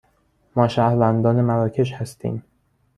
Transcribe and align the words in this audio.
ما 0.55 0.67
شهروندان 0.67 1.41
مراکش 1.41 1.93
هستیم. 1.93 2.43